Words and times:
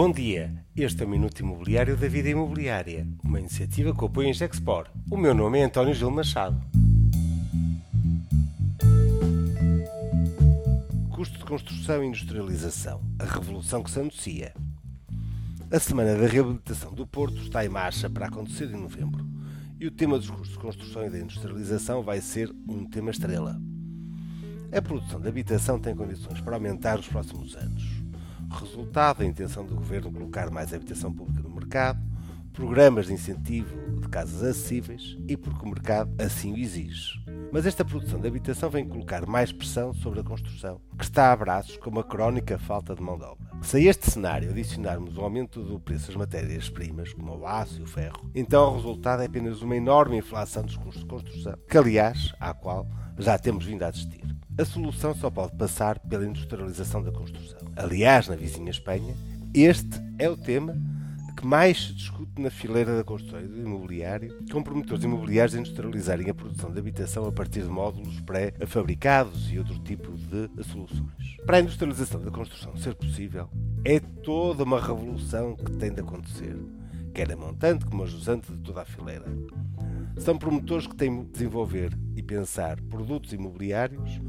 Bom 0.00 0.12
dia, 0.12 0.54
este 0.76 1.02
é 1.02 1.04
o 1.04 1.08
Minuto 1.08 1.40
Imobiliário 1.40 1.96
da 1.96 2.06
Vida 2.06 2.28
Imobiliária, 2.28 3.04
uma 3.24 3.40
iniciativa 3.40 3.92
que 3.92 4.04
apoia 4.04 4.30
a 4.30 4.32
Gexpor. 4.32 4.86
O 5.10 5.16
meu 5.16 5.34
nome 5.34 5.58
é 5.58 5.64
António 5.64 5.92
Gil 5.92 6.08
Machado. 6.08 6.56
Custo 11.10 11.38
de 11.38 11.44
construção 11.44 12.04
e 12.04 12.06
industrialização, 12.06 13.00
a 13.18 13.24
revolução 13.24 13.82
que 13.82 13.90
se 13.90 13.98
anuncia. 13.98 14.54
A 15.68 15.80
Semana 15.80 16.14
da 16.14 16.28
Reabilitação 16.28 16.94
do 16.94 17.04
Porto 17.04 17.38
está 17.38 17.66
em 17.66 17.68
marcha 17.68 18.08
para 18.08 18.26
acontecer 18.26 18.70
em 18.70 18.80
novembro 18.80 19.26
e 19.80 19.88
o 19.88 19.90
tema 19.90 20.16
dos 20.16 20.30
custos 20.30 20.52
de 20.52 20.58
construção 20.60 21.06
e 21.06 21.10
da 21.10 21.18
industrialização 21.18 22.04
vai 22.04 22.20
ser 22.20 22.54
um 22.68 22.84
tema 22.84 23.10
estrela. 23.10 23.60
A 24.70 24.80
produção 24.80 25.20
de 25.20 25.26
habitação 25.26 25.76
tem 25.80 25.96
condições 25.96 26.40
para 26.40 26.54
aumentar 26.54 26.98
nos 26.98 27.08
próximos 27.08 27.56
anos 27.56 28.07
resultado 28.50 29.18
da 29.18 29.26
intenção 29.26 29.64
do 29.64 29.74
governo 29.74 30.12
colocar 30.12 30.50
mais 30.50 30.72
habitação 30.72 31.12
pública 31.12 31.42
no 31.42 31.50
mercado, 31.50 32.00
programas 32.52 33.06
de 33.06 33.12
incentivo 33.12 33.76
de 34.00 34.08
casas 34.08 34.42
acessíveis 34.42 35.16
e 35.28 35.36
porque 35.36 35.64
o 35.64 35.68
mercado 35.68 36.10
assim 36.20 36.52
o 36.52 36.56
exige. 36.56 37.22
Mas 37.52 37.64
esta 37.64 37.84
produção 37.84 38.20
de 38.20 38.26
habitação 38.26 38.68
vem 38.68 38.86
colocar 38.86 39.26
mais 39.26 39.52
pressão 39.52 39.94
sobre 39.94 40.20
a 40.20 40.24
construção, 40.24 40.80
que 40.98 41.04
está 41.04 41.32
a 41.32 41.36
braços 41.36 41.76
com 41.76 41.88
uma 41.88 42.02
crónica 42.02 42.58
falta 42.58 42.94
de 42.94 43.02
mão 43.02 43.16
de 43.16 43.24
obra. 43.24 43.48
Se 43.62 43.76
a 43.76 43.80
este 43.80 44.10
cenário 44.10 44.50
adicionarmos 44.50 45.16
o 45.16 45.20
aumento 45.20 45.62
do 45.62 45.78
preço 45.78 46.08
das 46.08 46.16
matérias-primas, 46.16 47.12
como 47.12 47.36
o 47.36 47.46
aço 47.46 47.80
e 47.80 47.82
o 47.84 47.86
ferro, 47.86 48.28
então 48.34 48.72
o 48.72 48.76
resultado 48.76 49.22
é 49.22 49.26
apenas 49.26 49.62
uma 49.62 49.76
enorme 49.76 50.16
inflação 50.16 50.64
dos 50.64 50.76
custos 50.76 51.02
de 51.02 51.08
construção, 51.08 51.54
que 51.68 51.78
aliás, 51.78 52.34
à 52.40 52.52
qual 52.52 52.86
já 53.18 53.38
temos 53.38 53.64
vindo 53.64 53.82
a 53.82 53.88
assistir. 53.88 54.24
A 54.58 54.64
solução 54.64 55.14
só 55.14 55.30
pode 55.30 55.56
passar 55.56 56.00
pela 56.00 56.26
industrialização 56.26 57.02
da 57.02 57.12
construção. 57.12 57.67
Aliás, 57.78 58.26
na 58.26 58.34
vizinha 58.34 58.72
Espanha, 58.72 59.14
este 59.54 60.00
é 60.18 60.28
o 60.28 60.36
tema 60.36 60.76
que 61.36 61.46
mais 61.46 61.86
se 61.86 61.92
discute 61.94 62.42
na 62.42 62.50
fileira 62.50 62.96
da 62.96 63.04
construção 63.04 63.40
do 63.40 63.56
imobiliário, 63.56 64.36
com 64.50 64.60
promotores 64.60 65.04
imobiliários 65.04 65.54
a 65.54 65.60
industrializarem 65.60 66.28
a 66.28 66.34
produção 66.34 66.72
de 66.72 66.80
habitação 66.80 67.24
a 67.26 67.30
partir 67.30 67.62
de 67.62 67.68
módulos 67.68 68.18
pré-fabricados 68.22 69.52
e 69.52 69.58
outro 69.60 69.78
tipo 69.78 70.10
de 70.10 70.64
soluções. 70.64 71.36
Para 71.46 71.58
a 71.58 71.60
industrialização 71.60 72.20
da 72.20 72.32
construção 72.32 72.76
ser 72.76 72.96
possível, 72.96 73.48
é 73.84 74.00
toda 74.00 74.64
uma 74.64 74.80
revolução 74.80 75.54
que 75.54 75.70
tem 75.76 75.92
de 75.92 76.00
acontecer, 76.00 76.56
quer 77.14 77.30
a 77.30 77.36
montante 77.36 77.86
como 77.86 78.02
a 78.02 78.06
jusante 78.06 78.50
de 78.50 78.58
toda 78.58 78.82
a 78.82 78.84
fileira. 78.84 79.26
São 80.18 80.36
promotores 80.36 80.86
que 80.86 80.96
têm 80.96 81.24
de 81.24 81.30
desenvolver 81.30 81.96
e 82.16 82.22
pensar 82.22 82.80
produtos 82.82 83.32
imobiliários 83.32 84.20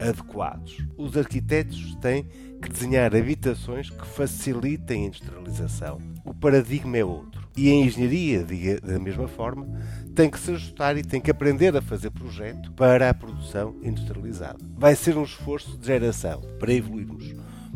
adequados. 0.00 0.78
Os 0.96 1.16
arquitetos 1.16 1.94
têm 1.96 2.26
que 2.60 2.68
desenhar 2.68 3.14
habitações 3.14 3.90
que 3.90 4.06
facilitem 4.06 5.04
a 5.04 5.06
industrialização. 5.06 5.98
O 6.24 6.34
paradigma 6.34 6.96
é 6.96 7.04
outro. 7.04 7.46
E 7.56 7.70
a 7.70 7.74
engenharia, 7.74 8.44
da 8.80 8.98
mesma 8.98 9.28
forma, 9.28 9.66
tem 10.14 10.28
que 10.28 10.40
se 10.40 10.50
ajustar 10.50 10.96
e 10.96 11.02
tem 11.02 11.20
que 11.20 11.30
aprender 11.30 11.76
a 11.76 11.82
fazer 11.82 12.10
projeto 12.10 12.72
para 12.72 13.10
a 13.10 13.14
produção 13.14 13.76
industrializada. 13.82 14.58
Vai 14.76 14.96
ser 14.96 15.16
um 15.16 15.22
esforço 15.22 15.78
de 15.78 15.86
geração 15.86 16.40
para 16.58 16.72
evoluirmos 16.72 17.32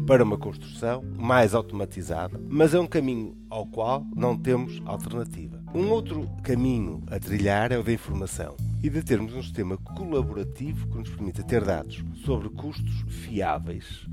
para 0.07 0.25
uma 0.25 0.39
construção 0.39 1.03
mais 1.17 1.55
automatizada, 1.55 2.41
mas 2.49 2.73
é 2.73 2.81
um 2.81 2.87
caminho 2.87 3.37
ao 3.51 3.67
qual 3.67 4.07
não 4.17 4.37
temos 4.37 4.81
alternativa. 4.87 5.58
Um 5.75 5.91
outro 5.91 6.27
caminho 6.43 7.03
a 7.11 7.19
trilhar 7.19 7.73
é 7.73 7.79
o 7.79 7.83
da 7.83 7.93
informação 7.93 8.57
e 8.83 8.89
de 8.89 9.03
termos 9.03 9.35
um 9.35 9.43
sistema 9.43 9.77
colaborativo 9.77 10.89
que 10.89 10.97
nos 10.97 11.11
permita 11.11 11.43
ter 11.43 11.63
dados 11.63 12.03
sobre 12.25 12.49
custos 12.49 13.05
fiáveis 13.07 14.07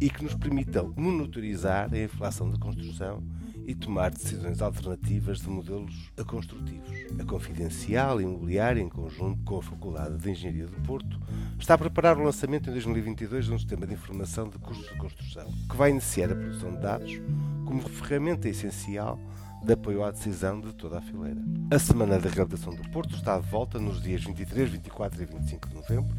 e 0.00 0.08
que 0.08 0.24
nos 0.24 0.34
permitam 0.34 0.92
monitorizar 0.96 1.92
a 1.92 1.98
inflação 1.98 2.50
da 2.50 2.58
construção 2.58 3.22
e 3.66 3.74
tomar 3.74 4.10
decisões 4.10 4.62
alternativas 4.62 5.40
de 5.40 5.50
modelos 5.50 6.10
construtivos. 6.26 6.90
A 7.20 7.24
Confidencial 7.24 8.18
Imobiliária, 8.18 8.80
em 8.80 8.88
conjunto 8.88 9.44
com 9.44 9.58
a 9.58 9.62
Faculdade 9.62 10.16
de 10.16 10.30
Engenharia 10.30 10.66
do 10.66 10.80
Porto, 10.80 11.20
está 11.58 11.74
a 11.74 11.78
preparar 11.78 12.16
o 12.16 12.24
lançamento 12.24 12.70
em 12.70 12.72
2022 12.72 13.44
de 13.44 13.52
um 13.52 13.58
sistema 13.58 13.86
de 13.86 13.92
informação 13.92 14.48
de 14.48 14.58
custos 14.58 14.88
de 14.88 14.96
construção, 14.96 15.46
que 15.68 15.76
vai 15.76 15.90
iniciar 15.90 16.32
a 16.32 16.34
produção 16.34 16.70
de 16.70 16.78
dados 16.78 17.20
como 17.66 17.82
ferramenta 17.82 18.48
essencial 18.48 19.20
de 19.64 19.72
apoio 19.72 20.02
à 20.02 20.10
decisão 20.10 20.60
de 20.60 20.72
toda 20.74 20.98
a 20.98 21.00
fileira. 21.00 21.40
A 21.70 21.78
Semana 21.78 22.18
da 22.18 22.28
Reabilitação 22.28 22.74
do 22.74 22.90
Porto 22.90 23.14
está 23.14 23.38
de 23.38 23.48
volta 23.48 23.78
nos 23.78 24.02
dias 24.02 24.24
23, 24.24 24.70
24 24.70 25.22
e 25.22 25.26
25 25.26 25.68
de 25.68 25.74
novembro, 25.74 26.16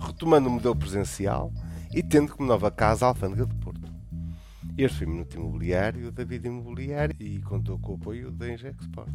retomando 0.00 0.48
o 0.48 0.52
modelo 0.52 0.74
presencial 0.74 1.52
e 1.94 2.02
tendo 2.02 2.34
como 2.34 2.48
nova 2.48 2.70
casa 2.70 3.04
a 3.04 3.08
Alfândega 3.10 3.46
de 3.46 3.54
Porto. 3.56 3.92
Este 4.76 4.98
foi 4.98 5.06
o 5.06 5.10
Minuto 5.10 5.36
Imobiliário 5.36 6.10
da 6.10 6.24
Vida 6.24 6.48
Imobiliária 6.48 7.14
e 7.20 7.40
contou 7.40 7.78
com 7.78 7.92
o 7.92 7.94
apoio 7.96 8.30
da 8.30 8.52
Ingexport. 8.52 9.12